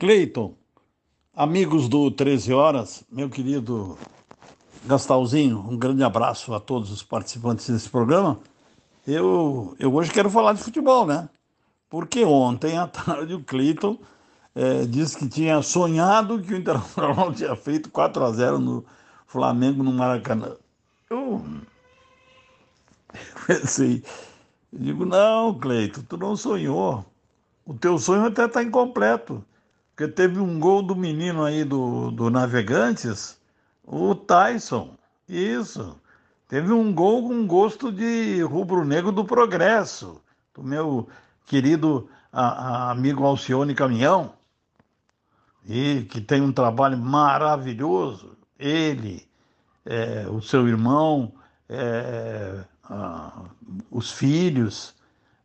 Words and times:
Cleiton, 0.00 0.54
amigos 1.36 1.86
do 1.86 2.10
13 2.10 2.54
Horas, 2.54 3.04
meu 3.12 3.28
querido 3.28 3.98
Gastalzinho, 4.86 5.58
um 5.58 5.76
grande 5.76 6.02
abraço 6.02 6.54
a 6.54 6.58
todos 6.58 6.90
os 6.90 7.02
participantes 7.02 7.68
desse 7.68 7.86
programa. 7.86 8.40
Eu, 9.06 9.76
eu 9.78 9.94
hoje 9.94 10.10
quero 10.10 10.30
falar 10.30 10.54
de 10.54 10.62
futebol, 10.62 11.04
né? 11.04 11.28
Porque 11.90 12.24
ontem 12.24 12.78
à 12.78 12.86
tarde 12.88 13.34
o 13.34 13.44
Cleiton 13.44 13.98
é, 14.54 14.86
disse 14.86 15.18
que 15.18 15.28
tinha 15.28 15.60
sonhado 15.60 16.40
que 16.40 16.54
o 16.54 16.56
Internacional 16.56 17.30
tinha 17.36 17.54
feito 17.54 17.90
4 17.90 18.24
a 18.24 18.32
0 18.32 18.58
no 18.58 18.82
Flamengo 19.26 19.82
no 19.82 19.92
Maracanã. 19.92 20.56
Eu 21.10 21.44
pensei, 23.46 24.02
eu 24.72 24.78
digo, 24.78 25.04
não, 25.04 25.58
Cleiton, 25.58 26.00
tu 26.08 26.16
não 26.16 26.34
sonhou. 26.36 27.04
O 27.66 27.74
teu 27.74 27.98
sonho 27.98 28.24
até 28.24 28.46
está 28.46 28.62
incompleto. 28.62 29.44
Porque 30.00 30.14
teve 30.14 30.40
um 30.40 30.58
gol 30.58 30.82
do 30.82 30.96
menino 30.96 31.44
aí 31.44 31.62
do, 31.62 32.10
do 32.10 32.30
Navegantes, 32.30 33.38
o 33.84 34.14
Tyson. 34.14 34.96
Isso. 35.28 35.94
Teve 36.48 36.72
um 36.72 36.90
gol 36.90 37.28
com 37.28 37.46
gosto 37.46 37.92
de 37.92 38.40
rubro-negro 38.40 39.12
do 39.12 39.26
progresso, 39.26 40.22
do 40.54 40.62
meu 40.62 41.06
querido 41.44 42.08
a, 42.32 42.46
a 42.46 42.90
amigo 42.92 43.26
Alcione 43.26 43.74
Caminhão, 43.74 44.32
e 45.68 46.06
que 46.08 46.18
tem 46.18 46.40
um 46.40 46.50
trabalho 46.50 46.96
maravilhoso. 46.96 48.38
Ele, 48.58 49.28
é, 49.84 50.26
o 50.30 50.40
seu 50.40 50.66
irmão, 50.66 51.30
é, 51.68 52.64
a, 52.84 53.42
os 53.90 54.10
filhos, 54.10 54.94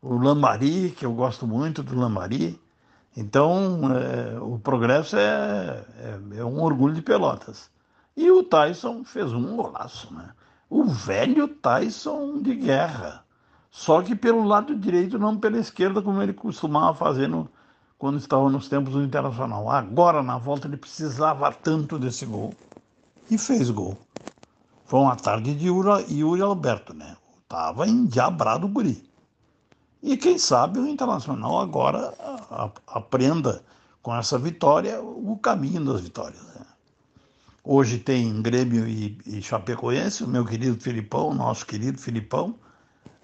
o 0.02 0.16
Lambari, 0.16 0.92
que 0.92 1.06
eu 1.06 1.12
gosto 1.12 1.46
muito 1.46 1.84
do 1.84 2.00
Lambari. 2.00 2.58
Então, 3.16 3.80
é, 3.96 4.40
o 4.40 4.60
progresso 4.60 5.16
é, 5.16 5.86
é, 6.00 6.20
é, 6.38 6.46
um 6.46 6.62
orgulho 6.62 6.94
de 6.94 7.02
Pelotas. 7.02 7.70
E 8.16 8.30
o 8.30 8.44
Tyson 8.44 9.04
fez 9.04 9.32
um 9.32 9.56
golaço, 9.56 10.14
né? 10.14 10.30
O 10.70 10.84
velho 10.86 11.48
Tyson 11.48 12.42
de 12.42 12.56
guerra. 12.56 13.24
Só 13.72 14.02
que 14.02 14.16
pelo 14.16 14.44
lado 14.44 14.76
direito, 14.76 15.18
não 15.18 15.38
pela 15.38 15.58
esquerda, 15.58 16.02
como 16.02 16.22
ele 16.22 16.34
costumava 16.34 16.94
fazer 16.94 17.28
no, 17.28 17.48
quando 17.98 18.18
estava 18.18 18.50
nos 18.50 18.68
tempos 18.68 18.94
do 18.94 19.04
Internacional. 19.04 19.70
Agora, 19.70 20.22
na 20.22 20.38
volta, 20.38 20.68
ele 20.68 20.78
precisava 20.78 21.52
tanto 21.52 21.98
desse 21.98 22.26
gol. 22.26 22.54
E 23.30 23.38
fez 23.38 23.70
gol. 23.70 23.98
Foi 24.86 25.00
uma 25.00 25.16
tarde 25.16 25.56
de 25.56 25.68
Yuri, 25.68 26.42
Alberto, 26.42 26.94
né? 26.94 27.16
Tava 27.48 27.88
endiabrado 27.88 28.66
o 28.68 28.70
guri. 28.70 29.04
E 30.06 30.16
quem 30.16 30.38
sabe 30.38 30.78
o 30.78 30.88
Internacional 30.88 31.60
agora 31.60 32.14
aprenda 32.86 33.64
com 34.04 34.16
essa 34.16 34.38
vitória 34.38 35.02
o 35.02 35.36
caminho 35.36 35.84
das 35.84 36.02
vitórias. 36.02 36.44
Né? 36.44 36.62
Hoje 37.64 37.98
tem 37.98 38.40
Grêmio 38.40 38.88
e, 38.88 39.18
e 39.26 39.42
Chapecoense, 39.42 40.24
o 40.24 40.28
meu 40.28 40.46
querido 40.46 40.80
Filipão, 40.80 41.34
nosso 41.34 41.66
querido 41.66 41.98
Filipão, 41.98 42.54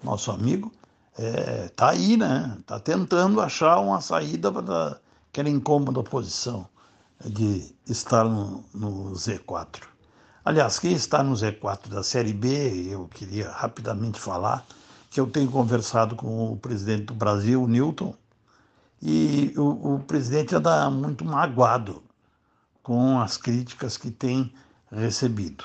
nosso 0.02 0.32
amigo, 0.32 0.72
é, 1.16 1.68
tá 1.68 1.90
aí, 1.90 2.16
né? 2.16 2.58
Tá 2.66 2.80
tentando 2.80 3.40
achar 3.40 3.78
uma 3.78 4.00
saída 4.00 4.50
para 4.50 4.98
aquela 5.30 5.48
incômoda 5.48 6.02
posição 6.02 6.66
de 7.24 7.72
estar 7.86 8.24
no, 8.24 8.64
no 8.74 9.12
Z4. 9.12 9.82
Aliás, 10.44 10.80
quem 10.80 10.94
está 10.94 11.22
no 11.22 11.34
Z4 11.34 11.86
da 11.86 12.02
Série 12.02 12.32
B, 12.32 12.88
eu 12.90 13.06
queria 13.06 13.52
rapidamente 13.52 14.18
falar, 14.18 14.66
que 15.12 15.20
eu 15.20 15.26
tenho 15.26 15.50
conversado 15.50 16.16
com 16.16 16.50
o 16.50 16.56
presidente 16.56 17.04
do 17.04 17.14
Brasil, 17.14 17.68
Newton, 17.68 18.14
e 19.02 19.52
o, 19.58 19.96
o 19.96 20.00
presidente 20.00 20.54
anda 20.54 20.88
muito 20.88 21.22
magoado 21.22 22.02
com 22.82 23.20
as 23.20 23.36
críticas 23.36 23.98
que 23.98 24.10
tem 24.10 24.54
recebido. 24.90 25.64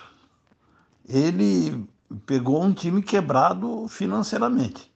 Ele 1.07 1.87
pegou 2.25 2.61
um 2.61 2.73
time 2.73 3.01
quebrado 3.01 3.87
financeiramente, 3.87 4.91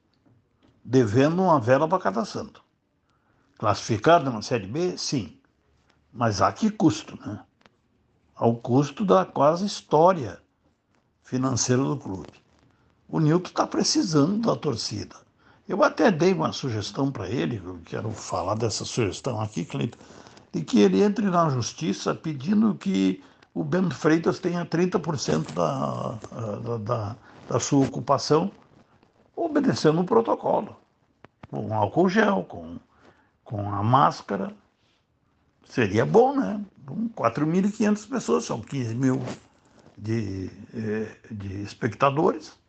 devendo 0.83 1.43
uma 1.43 1.57
vela 1.57 1.87
para 1.87 2.03
cada 2.03 2.25
santo. 2.25 2.61
Classificado 3.57 4.29
na 4.29 4.41
Série 4.41 4.67
B, 4.67 4.97
sim, 4.97 5.39
mas 6.11 6.41
a 6.41 6.51
que 6.51 6.69
custo, 6.69 7.17
né? 7.25 7.39
Ao 8.35 8.53
custo 8.53 9.05
da 9.05 9.23
quase 9.23 9.65
história 9.65 10.41
financeira 11.23 11.81
do 11.81 11.95
clube 11.95 12.40
o 13.11 13.19
Nilton 13.19 13.49
está 13.49 13.67
precisando 13.67 14.39
da 14.47 14.55
torcida. 14.55 15.15
Eu 15.67 15.83
até 15.83 16.09
dei 16.09 16.33
uma 16.33 16.53
sugestão 16.53 17.11
para 17.11 17.29
ele, 17.29 17.61
eu 17.63 17.79
quero 17.85 18.09
falar 18.11 18.55
dessa 18.55 18.85
sugestão 18.85 19.39
aqui, 19.39 19.65
Cleiton, 19.65 19.97
de 20.51 20.61
que 20.61 20.79
ele 20.79 21.03
entre 21.03 21.29
na 21.29 21.49
justiça 21.49 22.15
pedindo 22.15 22.73
que 22.75 23.21
o 23.53 23.63
Bento 23.63 23.93
Freitas 23.93 24.39
tenha 24.39 24.65
30% 24.65 25.53
da, 25.53 26.17
da, 26.59 26.77
da, 26.77 27.15
da 27.49 27.59
sua 27.59 27.85
ocupação, 27.85 28.49
obedecendo 29.35 30.01
o 30.01 30.05
protocolo, 30.05 30.75
com 31.49 31.73
álcool 31.73 32.09
gel, 32.09 32.45
com, 32.47 32.77
com 33.43 33.73
a 33.73 33.83
máscara. 33.83 34.53
Seria 35.65 36.05
bom, 36.05 36.35
né? 36.35 36.61
4.500 37.15 38.09
pessoas, 38.09 38.45
são 38.45 38.61
15 38.61 38.95
mil 38.95 39.21
de, 39.97 40.49
eh, 40.73 41.15
de 41.29 41.61
espectadores. 41.61 42.60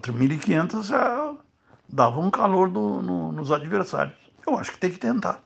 4.500 0.00 0.84
já 0.84 1.34
dava 1.88 2.20
um 2.20 2.30
calor 2.30 2.70
no, 2.70 3.02
no, 3.02 3.32
nos 3.32 3.52
adversários. 3.52 4.16
Eu 4.46 4.58
acho 4.58 4.72
que 4.72 4.78
tem 4.78 4.90
que 4.90 4.98
tentar. 4.98 5.42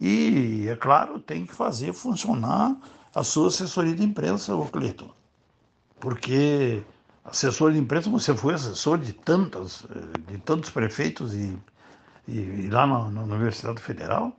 E, 0.00 0.68
é 0.68 0.76
claro, 0.76 1.18
tem 1.18 1.44
que 1.46 1.54
fazer 1.54 1.92
funcionar 1.92 2.76
a 3.14 3.24
sua 3.24 3.48
assessoria 3.48 3.94
de 3.94 4.04
imprensa, 4.04 4.54
ô 4.54 4.66
Cleiton. 4.66 5.10
Porque 5.98 6.82
assessor 7.24 7.72
de 7.72 7.78
imprensa, 7.78 8.08
você 8.10 8.34
foi 8.34 8.54
assessor 8.54 8.98
de 8.98 9.12
tantas, 9.12 9.84
de 10.28 10.38
tantos 10.38 10.70
prefeitos 10.70 11.34
e, 11.34 11.58
e, 12.28 12.38
e 12.38 12.70
lá 12.70 12.86
na, 12.86 13.10
na, 13.10 13.22
Universidade 13.22 13.80
Federal. 13.80 14.36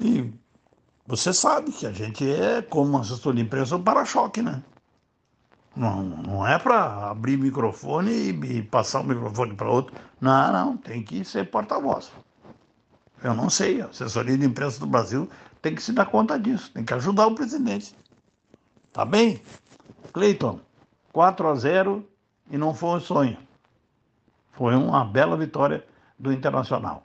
E 0.00 0.32
você 1.06 1.32
sabe 1.32 1.72
que 1.72 1.86
a 1.86 1.92
gente 1.92 2.28
é, 2.30 2.62
como 2.62 2.98
assessor 2.98 3.34
de 3.34 3.42
imprensa, 3.42 3.76
um 3.76 3.82
para-choque, 3.82 4.40
né? 4.40 4.62
Não, 5.76 6.02
não 6.02 6.46
é 6.46 6.58
para 6.58 7.10
abrir 7.10 7.36
microfone 7.36 8.30
e, 8.30 8.62
passar 8.62 9.00
o 9.00 9.04
microfone 9.04 9.54
para 9.54 9.68
outro. 9.68 9.94
Não, 10.20 10.52
não, 10.52 10.76
tem 10.76 11.02
que 11.02 11.24
ser 11.24 11.50
porta-voz. 11.50 12.12
Eu 13.22 13.34
não 13.34 13.50
sei, 13.50 13.80
a 13.80 13.86
assessoria 13.86 14.38
de 14.38 14.46
imprensa 14.46 14.78
do 14.78 14.86
Brasil 14.86 15.28
tem 15.60 15.74
que 15.74 15.82
se 15.82 15.92
dar 15.92 16.06
conta 16.06 16.38
disso, 16.38 16.70
tem 16.72 16.84
que 16.84 16.94
ajudar 16.94 17.26
o 17.26 17.34
presidente. 17.34 17.94
Tá 18.92 19.04
bem? 19.04 19.42
Cleiton, 20.12 20.60
4 21.12 21.48
a 21.48 21.54
0 21.54 22.08
e 22.50 22.56
não 22.56 22.74
foi 22.74 22.98
um 22.98 23.00
sonho. 23.00 23.38
Foi 24.52 24.76
uma 24.76 25.04
bela 25.04 25.36
vitória 25.36 25.84
do 26.18 26.32
Internacional. 26.32 27.02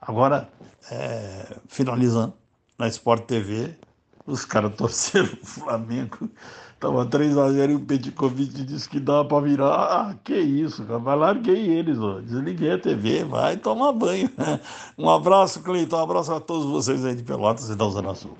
Agora, 0.00 0.48
é, 0.90 1.56
finalizando, 1.68 2.32
na 2.78 2.88
Sport 2.88 3.26
TV, 3.26 3.76
os 4.30 4.44
caras 4.44 4.74
torceram 4.74 5.28
o 5.42 5.46
Flamengo 5.46 6.30
Tava 6.80 7.04
3x0 7.04 7.72
e 7.72 7.74
o 7.74 7.80
Petkovic 7.80 8.64
disse 8.64 8.88
que 8.88 8.98
dava 8.98 9.22
pra 9.26 9.40
virar. 9.40 9.68
Ah, 9.68 10.14
que 10.24 10.34
isso, 10.34 10.82
cara. 10.86 10.98
Vai 10.98 11.14
larguei 11.14 11.78
eles, 11.78 11.98
ó. 11.98 12.20
Desliguei 12.20 12.72
a 12.72 12.78
TV, 12.78 13.22
vai 13.22 13.58
tomar 13.58 13.92
banho. 13.92 14.30
Um 14.96 15.10
abraço, 15.10 15.62
Cleiton. 15.62 15.98
Um 15.98 16.02
abraço 16.02 16.32
a 16.32 16.40
todos 16.40 16.64
vocês 16.64 17.04
aí 17.04 17.14
de 17.14 17.22
Pelotas 17.22 17.68
e 17.68 17.76
da 17.76 17.86
Zona 17.86 18.14
Sul. 18.14 18.34